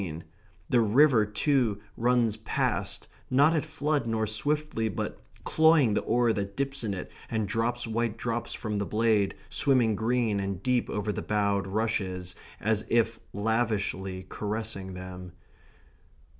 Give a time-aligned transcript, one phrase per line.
[0.03, 0.23] And
[0.67, 6.57] the river too runs past, not at flood, nor swiftly, but cloying the oar that
[6.57, 11.11] dips in it and drops white drops from the blade, swimming green and deep over
[11.11, 15.33] the bowed rushes, as if lavishly caressing them.